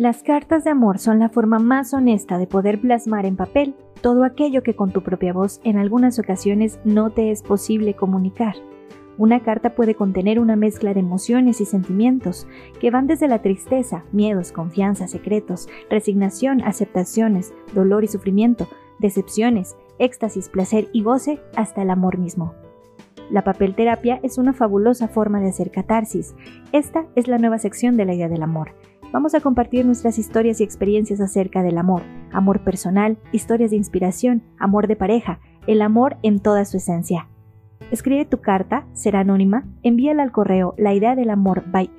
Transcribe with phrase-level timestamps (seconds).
[0.00, 4.24] Las cartas de amor son la forma más honesta de poder plasmar en papel todo
[4.24, 8.54] aquello que con tu propia voz en algunas ocasiones no te es posible comunicar.
[9.18, 12.48] Una carta puede contener una mezcla de emociones y sentimientos
[12.80, 18.68] que van desde la tristeza, miedos, confianza, secretos, resignación, aceptaciones, dolor y sufrimiento,
[19.00, 22.54] decepciones, éxtasis, placer y goce hasta el amor mismo.
[23.30, 26.34] La papelterapia es una fabulosa forma de hacer catarsis.
[26.72, 28.72] Esta es la nueva sección de la idea del amor
[29.12, 34.44] Vamos a compartir nuestras historias y experiencias acerca del amor, amor personal, historias de inspiración,
[34.56, 37.28] amor de pareja, el amor en toda su esencia.
[37.90, 41.90] Escribe tu carta, será anónima, envíala al correo la idea del amor by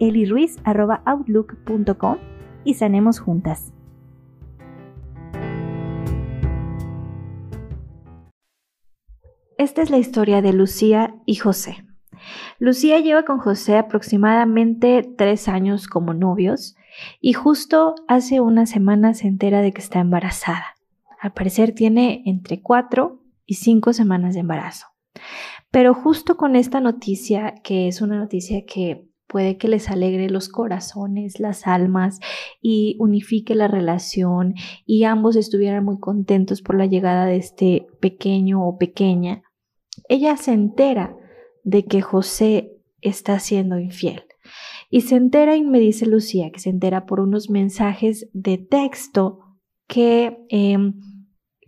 [1.04, 2.18] outlook.com
[2.64, 3.74] y sanemos juntas.
[9.58, 11.86] Esta es la historia de Lucía y José.
[12.58, 16.78] Lucía lleva con José aproximadamente tres años como novios
[17.20, 20.76] y justo hace una semana se entera de que está embarazada.
[21.20, 24.88] Al parecer tiene entre cuatro y cinco semanas de embarazo.
[25.72, 30.50] Pero justo con esta noticia, que es una noticia que puede que les alegre los
[30.50, 32.20] corazones, las almas
[32.62, 34.56] y unifique la relación
[34.86, 39.44] y ambos estuvieran muy contentos por la llegada de este pequeño o pequeña,
[40.10, 41.16] ella se entera
[41.64, 44.24] de que José está siendo infiel.
[44.92, 49.40] Y se entera y me dice Lucía que se entera por unos mensajes de texto
[49.88, 50.94] que em,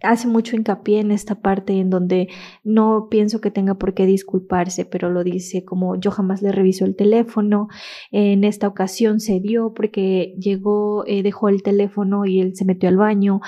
[0.03, 2.27] hace mucho hincapié en esta parte en donde
[2.63, 6.83] no pienso que tenga por qué disculparse, pero lo dice como yo jamás le reviso
[6.83, 7.69] el teléfono,
[8.11, 12.89] en esta ocasión se dio porque llegó, eh, dejó el teléfono y él se metió
[12.89, 13.39] al baño,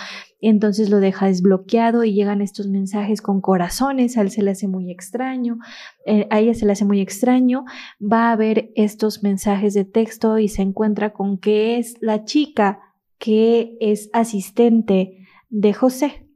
[0.49, 4.67] entonces lo deja desbloqueado y llegan estos mensajes con corazones, a él se le hace
[4.67, 5.57] muy extraño,
[6.05, 7.65] eh, a ella se le hace muy extraño,
[8.01, 12.79] va a ver estos mensajes de texto y se encuentra con que es la chica
[13.17, 15.17] que es asistente
[15.49, 16.27] de José.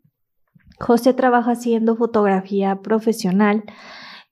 [0.80, 3.64] José trabaja haciendo fotografía profesional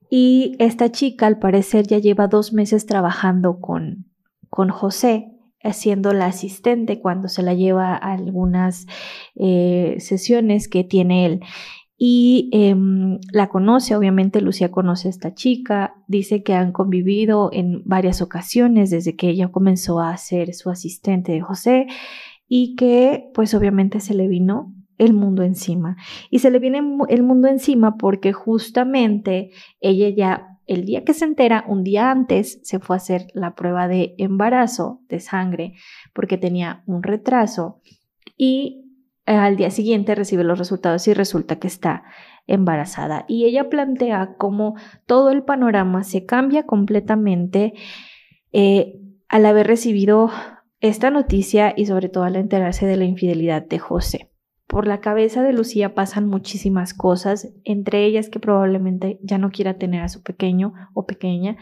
[0.10, 4.06] y esta chica al parecer ya lleva dos meses trabajando con,
[4.50, 8.86] con José, haciendo la asistente cuando se la lleva a algunas
[9.36, 11.40] eh, sesiones que tiene él.
[12.00, 17.82] Y em, la conoce, obviamente Lucía conoce a esta chica, dice que han convivido en
[17.86, 21.88] varias ocasiones desde que ella comenzó a ser su asistente de José
[22.48, 25.98] y que pues obviamente se le vino el mundo encima.
[26.30, 31.26] Y se le viene el mundo encima porque justamente ella ya, el día que se
[31.26, 35.74] entera, un día antes, se fue a hacer la prueba de embarazo de sangre
[36.14, 37.82] porque tenía un retraso
[38.38, 38.84] y
[39.26, 42.04] eh, al día siguiente recibe los resultados y resulta que está
[42.48, 43.26] embarazada.
[43.28, 44.76] Y ella plantea cómo
[45.06, 47.74] todo el panorama se cambia completamente
[48.52, 50.30] eh, al haber recibido
[50.80, 54.30] esta noticia y sobre todo al enterarse de la infidelidad de José
[54.68, 59.78] por la cabeza de Lucía pasan muchísimas cosas, entre ellas que probablemente ya no quiera
[59.78, 61.58] tener a su pequeño o pequeña,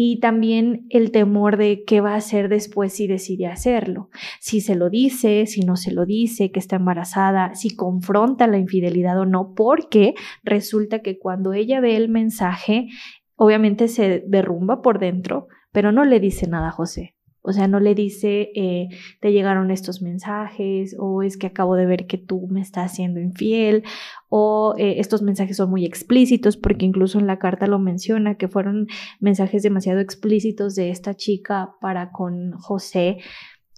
[0.00, 4.76] y también el temor de qué va a hacer después si decide hacerlo, si se
[4.76, 9.26] lo dice, si no se lo dice, que está embarazada, si confronta la infidelidad o
[9.26, 12.86] no, porque resulta que cuando ella ve el mensaje,
[13.34, 17.17] obviamente se derrumba por dentro, pero no le dice nada a José.
[17.48, 18.88] O sea, no le dice, eh,
[19.20, 23.20] te llegaron estos mensajes, o es que acabo de ver que tú me estás haciendo
[23.20, 23.84] infiel,
[24.28, 28.48] o eh, estos mensajes son muy explícitos, porque incluso en la carta lo menciona, que
[28.48, 28.86] fueron
[29.18, 33.16] mensajes demasiado explícitos de esta chica para con José,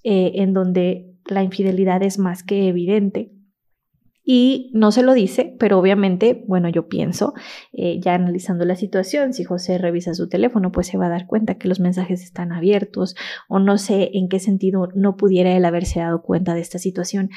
[0.03, 3.31] eh, en donde la infidelidad es más que evidente.
[4.23, 7.33] Y no se lo dice, pero obviamente, bueno, yo pienso,
[7.73, 11.25] eh, ya analizando la situación, si José revisa su teléfono, pues se va a dar
[11.25, 13.15] cuenta que los mensajes están abiertos
[13.49, 17.29] o no sé en qué sentido no pudiera él haberse dado cuenta de esta situación.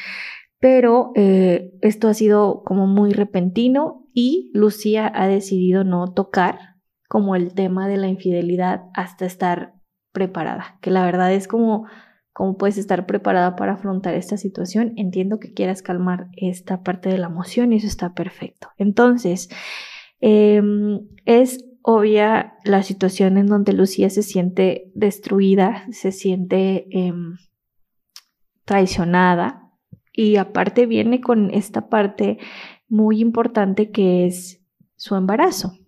[0.60, 6.76] Pero eh, esto ha sido como muy repentino y Lucía ha decidido no tocar
[7.08, 9.74] como el tema de la infidelidad hasta estar
[10.12, 11.86] preparada, que la verdad es como
[12.34, 14.92] cómo puedes estar preparada para afrontar esta situación.
[14.96, 18.68] Entiendo que quieras calmar esta parte de la emoción y eso está perfecto.
[18.76, 19.48] Entonces,
[20.20, 27.36] em, es obvia la situación en donde Lucía se siente destruida, se siente em,
[28.64, 29.70] traicionada
[30.12, 32.38] y aparte viene con esta parte
[32.88, 34.60] muy importante que es
[34.96, 35.78] su embarazo.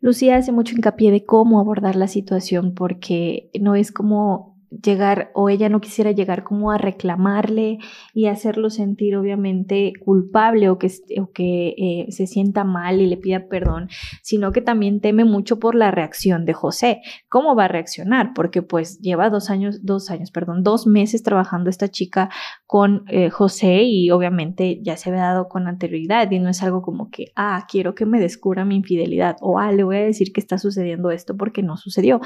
[0.00, 5.48] Lucía hace mucho hincapié de cómo abordar la situación porque no es como llegar o
[5.48, 7.78] ella no quisiera llegar como a reclamarle
[8.14, 10.90] y hacerlo sentir obviamente culpable o que,
[11.34, 13.88] que eh, se sienta mal y le pida perdón,
[14.22, 17.02] sino que también teme mucho por la reacción de José.
[17.28, 18.32] ¿Cómo va a reaccionar?
[18.34, 22.30] Porque pues lleva dos años, dos años, perdón, dos meses trabajando esta chica
[22.66, 26.82] con eh, José y obviamente ya se había dado con anterioridad y no es algo
[26.82, 30.32] como que, ah, quiero que me descubra mi infidelidad o, ah, le voy a decir
[30.32, 32.20] que está sucediendo esto porque no sucedió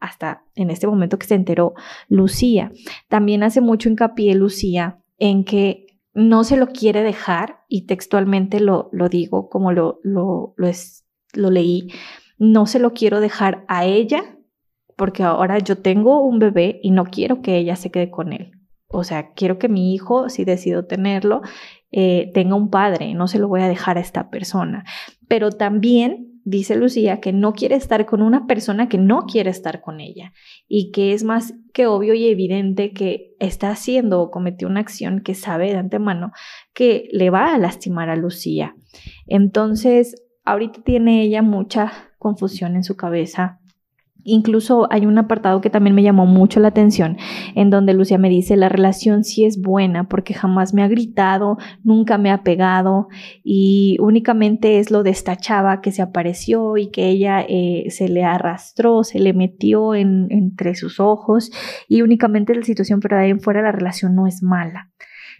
[0.00, 1.74] hasta en este momento que se enteró
[2.08, 2.72] Lucía.
[3.08, 8.88] También hace mucho hincapié Lucía en que no se lo quiere dejar, y textualmente lo,
[8.92, 11.92] lo digo como lo, lo, lo, es, lo leí,
[12.38, 14.36] no se lo quiero dejar a ella
[15.00, 18.50] porque ahora yo tengo un bebé y no quiero que ella se quede con él.
[18.86, 21.40] O sea, quiero que mi hijo, si decido tenerlo,
[21.90, 24.84] eh, tenga un padre, no se lo voy a dejar a esta persona.
[25.26, 29.80] Pero también dice Lucía que no quiere estar con una persona que no quiere estar
[29.80, 30.32] con ella
[30.68, 35.20] y que es más que obvio y evidente que está haciendo o cometió una acción
[35.20, 36.32] que sabe de antemano
[36.74, 38.74] que le va a lastimar a Lucía.
[39.26, 43.59] Entonces, ahorita tiene ella mucha confusión en su cabeza
[44.24, 47.16] Incluso hay un apartado que también me llamó mucho la atención,
[47.54, 51.58] en donde Lucia me dice, la relación sí es buena porque jamás me ha gritado,
[51.82, 53.08] nunca me ha pegado
[53.42, 58.08] y únicamente es lo de esta chava que se apareció y que ella eh, se
[58.08, 61.50] le arrastró, se le metió en, entre sus ojos
[61.88, 64.90] y únicamente la situación, pero de ahí en fuera la relación no es mala.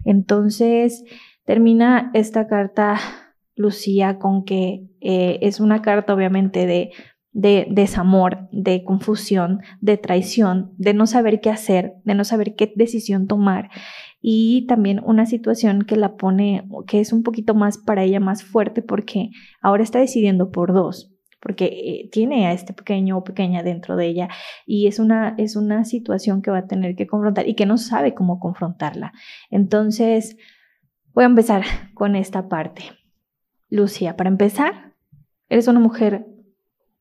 [0.05, 1.05] Entonces
[1.45, 2.97] termina esta carta
[3.61, 6.93] Lucía con que eh, es una carta obviamente de
[7.33, 12.73] de desamor, de confusión, de traición, de no saber qué hacer, de no saber qué
[12.75, 13.71] decisión tomar
[14.21, 18.43] y también una situación que la pone, que es un poquito más para ella más
[18.43, 19.31] fuerte porque
[19.63, 24.07] ahora está decidiendo por dos, porque eh, tiene a este pequeño o pequeña dentro de
[24.07, 24.29] ella
[24.67, 27.79] y es una, es una situación que va a tener que confrontar y que no
[27.79, 29.13] sabe cómo confrontarla.
[29.51, 30.37] Entonces,
[31.15, 31.63] voy a empezar
[31.95, 32.83] con esta parte.
[33.71, 34.95] Lucía, para empezar,
[35.49, 36.27] eres una mujer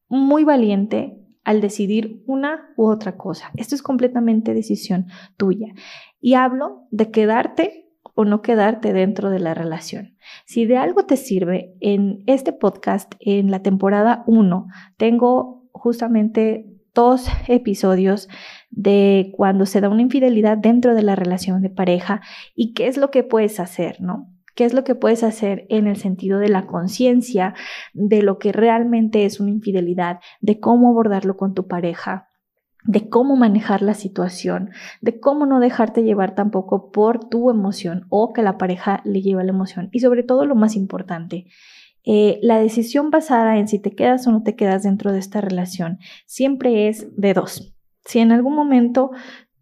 [0.10, 3.52] muy valiente al decidir una u otra cosa.
[3.56, 5.08] Esto es completamente decisión
[5.38, 5.74] tuya.
[6.20, 10.18] Y hablo de quedarte o no quedarte dentro de la relación.
[10.46, 14.68] Si de algo te sirve, en este podcast, en la temporada 1,
[14.98, 18.28] tengo justamente dos episodios
[18.70, 22.22] de cuando se da una infidelidad dentro de la relación de pareja
[22.56, 24.28] y qué es lo que puedes hacer, ¿no?
[24.60, 27.54] Qué es lo que puedes hacer en el sentido de la conciencia,
[27.94, 32.28] de lo que realmente es una infidelidad, de cómo abordarlo con tu pareja,
[32.84, 38.34] de cómo manejar la situación, de cómo no dejarte llevar tampoco por tu emoción o
[38.34, 39.88] que la pareja le lleve la emoción.
[39.94, 41.46] Y sobre todo lo más importante,
[42.04, 45.40] eh, la decisión basada en si te quedas o no te quedas dentro de esta
[45.40, 47.78] relación siempre es de dos.
[48.04, 49.12] Si en algún momento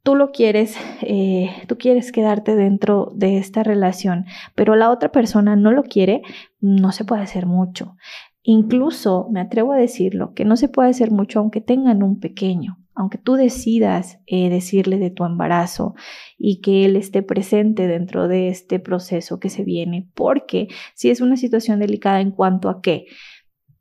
[0.07, 4.25] tú lo quieres, eh, tú quieres quedarte dentro de esta relación,
[4.55, 6.21] pero la otra persona no lo quiere,
[6.61, 7.97] no se puede hacer mucho.
[8.41, 12.77] Incluso, me atrevo a decirlo, que no se puede hacer mucho aunque tengan un pequeño,
[12.95, 15.93] aunque tú decidas eh, decirle de tu embarazo
[16.37, 21.19] y que él esté presente dentro de este proceso que se viene, porque si es
[21.19, 23.07] una situación delicada en cuanto a qué,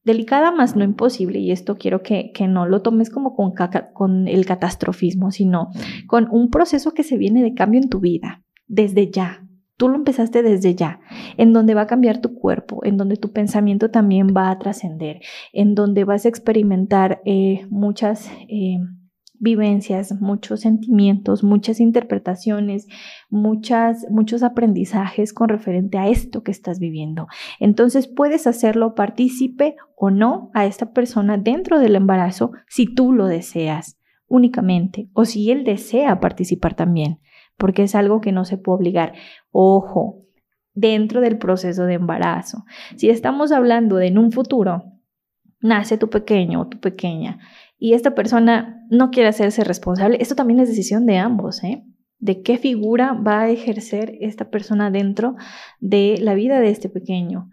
[0.07, 3.53] delicada más no imposible, y esto quiero que, que no lo tomes como con,
[3.93, 5.71] con el catastrofismo, sino
[6.07, 9.43] con un proceso que se viene de cambio en tu vida, desde ya.
[9.77, 11.01] Tú lo empezaste desde ya,
[11.37, 15.21] en donde va a cambiar tu cuerpo, en donde tu pensamiento también va a trascender,
[15.53, 18.79] en donde vas a experimentar eh, muchas eh,
[19.39, 22.87] vivencias, muchos sentimientos, muchas interpretaciones,
[23.29, 27.27] muchas, muchos aprendizajes con referente a esto que estás viviendo.
[27.61, 33.27] Entonces puedes hacerlo partícipe o no a esta persona dentro del embarazo si tú lo
[33.27, 37.21] deseas únicamente o si él desea participar también,
[37.57, 39.15] porque es algo que no se puede obligar.
[39.51, 40.27] Ojo,
[40.77, 42.65] dentro del proceso de embarazo.
[42.97, 44.85] Si estamos hablando de en un futuro,
[45.61, 47.39] nace tu pequeño o tu pequeña
[47.79, 51.85] y esta persona no quiere hacerse responsable, esto también es decisión de ambos, ¿eh?
[52.19, 55.37] De qué figura va a ejercer esta persona dentro
[55.81, 57.51] de la vida de este pequeño.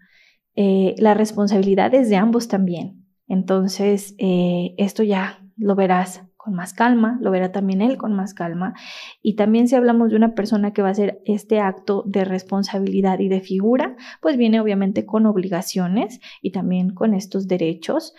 [0.56, 3.06] Eh, la responsabilidad es de ambos también.
[3.28, 8.34] Entonces, eh, esto ya lo verás con más calma, lo verá también él con más
[8.34, 8.74] calma.
[9.22, 13.20] Y también si hablamos de una persona que va a hacer este acto de responsabilidad
[13.20, 18.14] y de figura, pues viene obviamente con obligaciones y también con estos derechos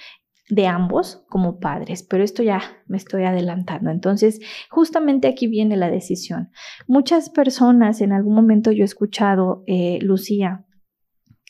[0.50, 3.90] de ambos como padres, pero esto ya me estoy adelantando.
[3.90, 6.50] Entonces, justamente aquí viene la decisión.
[6.86, 10.66] Muchas personas, en algún momento yo he escuchado, eh, Lucía,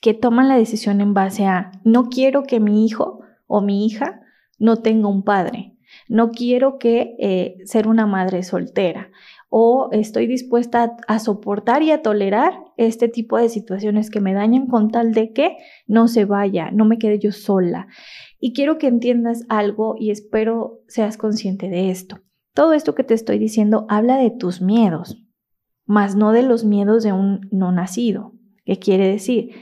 [0.01, 4.21] que toman la decisión en base a, no quiero que mi hijo o mi hija
[4.59, 5.71] no tenga un padre.
[6.09, 9.11] no quiero que eh, ser una madre soltera
[9.57, 14.67] o estoy dispuesta a, soportar y a tolerar este tipo de situaciones que me dañan
[14.67, 17.87] con tal de que no se vaya, no me quede yo sola.
[18.47, 22.19] Y quiero que entiendas algo y espero seas consciente de esto.
[22.53, 25.17] Todo esto que te estoy diciendo habla de tus miedos,
[25.87, 28.35] más no de los miedos de un no nacido.
[28.67, 29.53] ¿Qué quiere decir?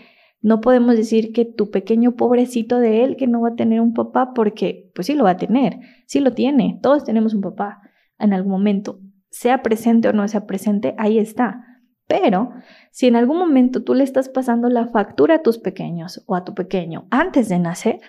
[0.41, 3.95] No podemos decir que tu pequeño pobrecito de él que no va a tener un
[3.95, 7.83] papá porque pues sí lo va a tener, sí lo tiene, todos tenemos un papá
[8.19, 8.99] en algún momento,
[9.31, 11.65] sea presente o no sea presente, ahí está.
[12.09, 12.51] Pero
[12.91, 16.43] si en algún momento tú le estás pasando la factura a tus pequeños o a
[16.43, 18.01] tu pequeño antes de nacer,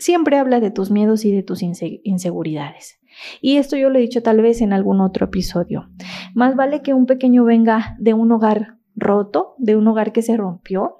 [0.00, 2.98] siempre habla de tus miedos y de tus inseguridades.
[3.40, 5.88] Y esto yo lo he dicho tal vez en algún otro episodio.
[6.34, 10.36] Más vale que un pequeño venga de un hogar roto, de un hogar que se
[10.36, 10.96] rompió,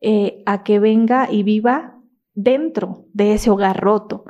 [0.00, 1.98] eh, a que venga y viva
[2.34, 4.24] dentro de ese hogar roto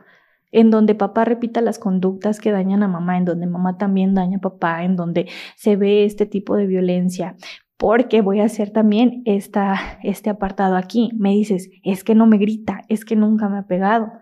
[0.51, 4.39] en donde papá repita las conductas que dañan a mamá, en donde mamá también daña
[4.39, 7.37] a papá, en donde se ve este tipo de violencia.
[7.79, 11.11] Porque voy a hacer también esta, este apartado aquí.
[11.17, 14.13] Me dices, es que no me grita, es que nunca me ha pegado.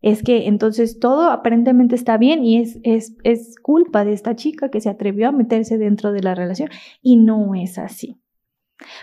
[0.00, 4.70] Es que entonces todo aparentemente está bien y es, es, es culpa de esta chica
[4.70, 6.70] que se atrevió a meterse dentro de la relación
[7.02, 8.18] y no es así.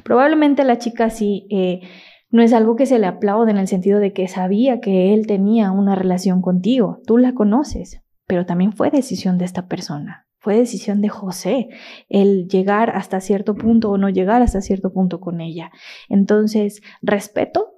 [0.03, 1.81] Probablemente la chica sí eh,
[2.29, 5.27] no es algo que se le aplaude en el sentido de que sabía que él
[5.27, 10.55] tenía una relación contigo, tú la conoces, pero también fue decisión de esta persona, fue
[10.55, 11.67] decisión de José
[12.07, 15.71] el llegar hasta cierto punto o no llegar hasta cierto punto con ella.
[16.07, 17.73] Entonces, respeto,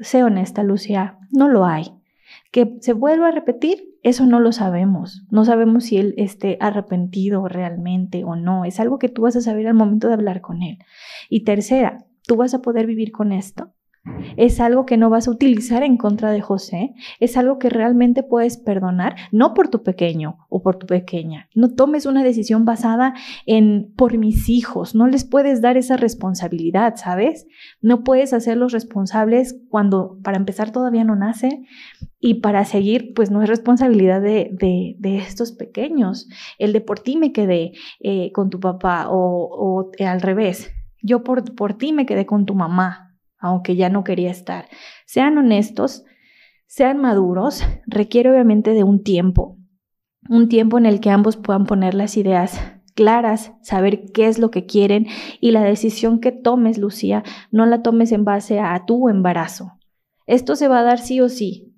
[0.00, 1.94] sé honesta, Lucia, no lo hay.
[2.52, 5.24] Que se vuelva a repetir, eso no lo sabemos.
[5.30, 8.66] No sabemos si él esté arrepentido realmente o no.
[8.66, 10.76] Es algo que tú vas a saber al momento de hablar con él.
[11.30, 13.72] Y tercera, ¿tú vas a poder vivir con esto?
[14.36, 16.94] Es algo que no vas a utilizar en contra de José.
[17.18, 21.48] Es algo que realmente puedes perdonar, no por tu pequeño o por tu pequeña.
[21.54, 23.12] No tomes una decisión basada
[23.44, 24.94] en por mis hijos.
[24.94, 27.46] No les puedes dar esa responsabilidad, ¿sabes?
[27.82, 31.62] No puedes hacerlos responsables cuando, para empezar, todavía no nace
[32.18, 34.50] y para seguir, pues no es responsabilidad de,
[34.98, 36.28] de, estos pequeños.
[36.58, 40.70] El de por ti me quedé eh, con tu papá o, o al revés.
[41.02, 43.09] Yo por, por ti me quedé con tu mamá
[43.40, 44.68] aunque ya no quería estar.
[45.06, 46.04] Sean honestos,
[46.66, 49.56] sean maduros, requiere obviamente de un tiempo,
[50.28, 52.60] un tiempo en el que ambos puedan poner las ideas
[52.94, 55.06] claras, saber qué es lo que quieren
[55.40, 59.72] y la decisión que tomes, Lucía, no la tomes en base a tu embarazo.
[60.26, 61.74] Esto se va a dar sí o sí,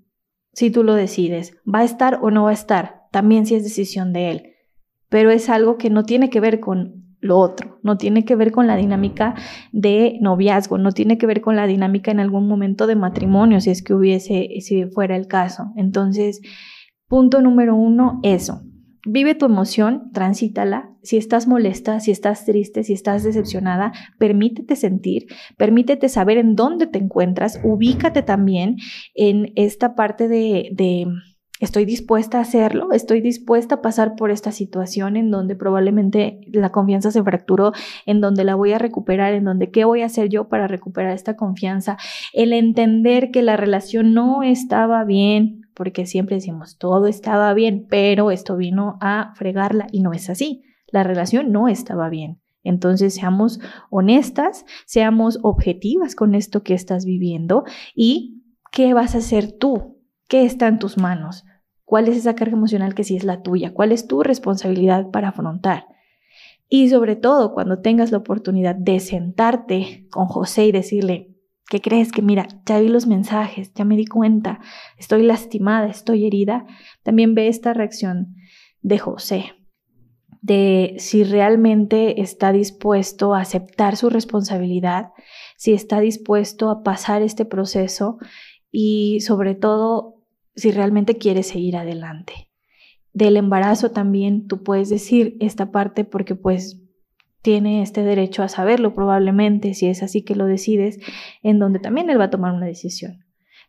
[0.53, 1.57] si tú lo decides.
[1.65, 4.53] Va a estar o no va a estar, también si es decisión de él.
[5.09, 8.51] Pero es algo que no tiene que ver con lo otro, no tiene que ver
[8.51, 9.37] con la dinámica
[9.71, 13.71] de noviazgo, no tiene que ver con la dinámica en algún momento de matrimonio, si
[13.71, 15.73] es que hubiese, si fuera el caso.
[15.77, 16.41] Entonces,
[17.07, 18.63] punto número uno, eso.
[19.07, 20.91] Vive tu emoción, transítala.
[21.03, 25.27] Si estás molesta, si estás triste, si estás decepcionada, permítete sentir,
[25.57, 28.77] permítete saber en dónde te encuentras, ubícate también
[29.15, 31.07] en esta parte de,
[31.63, 36.73] estoy dispuesta a hacerlo, estoy dispuesta a pasar por esta situación en donde probablemente la
[36.73, 37.73] confianza se fracturó,
[38.05, 41.13] en donde la voy a recuperar, en donde qué voy a hacer yo para recuperar
[41.13, 41.99] esta confianza,
[42.33, 48.33] el entender que la relación no estaba bien, porque siempre decimos todo estaba bien, pero
[48.33, 52.41] esto vino a fregarla y no es así, la relación no estaba bien.
[52.65, 57.63] Entonces seamos honestas, seamos objetivas con esto que estás viviendo
[57.95, 58.43] y
[58.73, 61.45] qué vas a hacer tú, qué está en tus manos.
[61.93, 63.75] ¿Cuál es esa carga emocional que sí es la tuya?
[63.75, 65.89] ¿Cuál es tu responsabilidad para afrontar?
[66.67, 71.37] Y sobre todo, cuando tengas la oportunidad de sentarte con José y decirle,
[71.69, 72.11] ¿qué crees?
[72.11, 74.61] Que mira, ya vi los mensajes, ya me di cuenta,
[74.97, 76.65] estoy lastimada, estoy herida.
[77.03, 78.37] También ve esta reacción
[78.81, 79.53] de José,
[80.41, 85.11] de si realmente está dispuesto a aceptar su responsabilidad,
[85.59, 88.17] si está dispuesto a pasar este proceso
[88.71, 90.22] y sobre todo
[90.55, 92.49] si realmente quieres seguir adelante.
[93.13, 96.81] Del embarazo también tú puedes decir esta parte porque pues
[97.43, 100.99] tiene este derecho a saberlo probablemente, si es así que lo decides,
[101.43, 103.25] en donde también él va a tomar una decisión.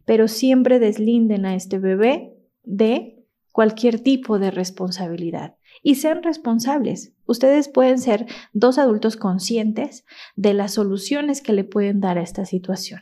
[0.06, 7.14] Pero siempre deslinden a este bebé de cualquier tipo de responsabilidad y sean responsables.
[7.26, 12.46] Ustedes pueden ser dos adultos conscientes de las soluciones que le pueden dar a esta
[12.46, 13.02] situación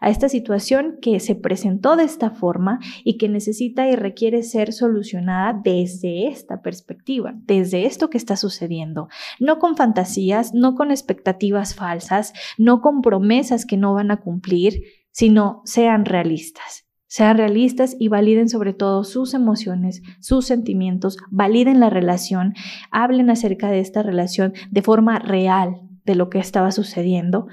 [0.00, 4.72] a esta situación que se presentó de esta forma y que necesita y requiere ser
[4.72, 9.08] solucionada desde esta perspectiva, desde esto que está sucediendo,
[9.40, 14.82] no con fantasías, no con expectativas falsas, no con promesas que no van a cumplir,
[15.10, 16.86] sino sean realistas.
[17.08, 22.54] Sean realistas y validen sobre todo sus emociones, sus sentimientos, validen la relación,
[22.90, 27.46] hablen acerca de esta relación de forma real de lo que estaba sucediendo.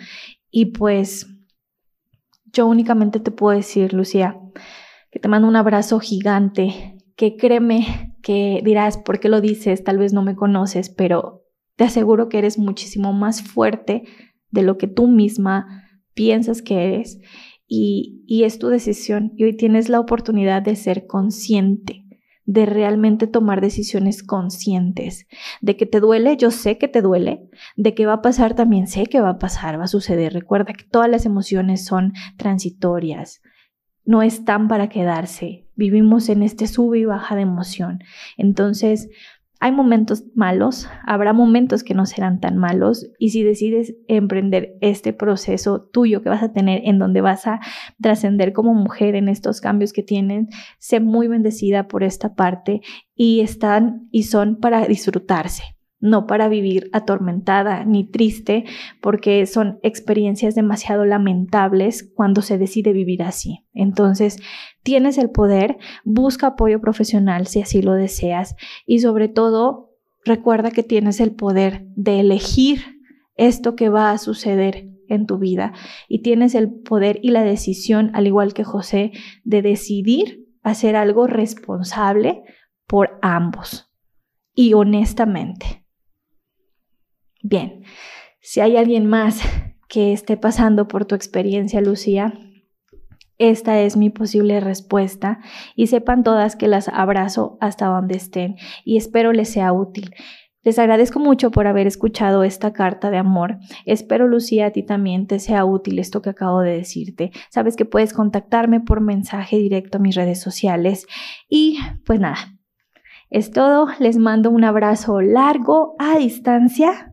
[0.50, 1.33] Y pues
[2.54, 4.40] yo únicamente te puedo decir, Lucía,
[5.12, 9.84] que te mando un abrazo gigante, que créeme que dirás, ¿por qué lo dices?
[9.84, 11.44] Tal vez no me conoces, pero
[11.76, 14.04] te aseguro que eres muchísimo más fuerte
[14.50, 15.84] de lo que tú misma
[16.14, 17.20] piensas que eres
[17.68, 22.03] y, es tu decisión y hoy tienes la oportunidad de ser consciente,
[22.46, 25.28] de realmente tomar decisiones conscientes,
[25.62, 28.88] de que te duele, yo sé que te duele, de que va a pasar, también
[28.88, 30.34] sé que va a pasar, va a suceder.
[30.34, 33.42] Recuerda que todas las emociones son transitorias,
[34.06, 35.68] no están para quedarse.
[35.76, 38.00] Vivimos en este sube y baja de emoción.
[38.38, 39.10] Entonces,
[39.64, 45.14] hay momentos malos, habrá momentos que no serán tan malos y si decides emprender este
[45.14, 47.62] proceso tuyo que vas a tener en donde vas a
[48.02, 52.82] trascender como mujer en estos cambios que tienen, sé muy bendecida por esta parte
[53.16, 55.73] y están y son para disfrutarse
[56.04, 58.66] no para vivir atormentada ni triste,
[59.00, 63.64] porque son experiencias demasiado lamentables cuando se decide vivir así.
[63.74, 64.38] Entonces,
[64.84, 69.92] tienes el poder, busca apoyo profesional si así lo deseas y sobre todo,
[70.26, 73.00] recuerda que tienes el poder de elegir
[73.36, 75.72] esto que va a suceder en tu vida
[76.10, 79.14] y tienes el poder y la decisión, al igual que José,
[79.46, 82.44] de decidir hacer algo responsable
[82.88, 83.90] por ambos
[84.54, 85.83] y honestamente.
[87.44, 87.84] Bien,
[88.40, 89.42] si hay alguien más
[89.90, 92.34] que esté pasando por tu experiencia, Lucía,
[93.38, 95.40] esta es mi posible respuesta
[95.76, 100.16] y sepan todas que las abrazo hasta donde estén y espero les sea útil.
[100.64, 103.58] Les agradezco mucho por haber escuchado esta carta de amor.
[103.86, 107.32] Espero, Lucía, a ti también te sea útil esto que acabo de decirte.
[107.50, 111.08] Sabes que puedes contactarme por mensaje directo a mis redes sociales.
[111.50, 112.38] Y pues nada,
[113.30, 113.88] es todo.
[114.00, 117.13] Les mando un abrazo largo a distancia